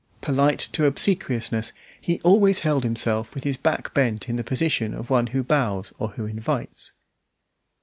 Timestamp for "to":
0.71-0.87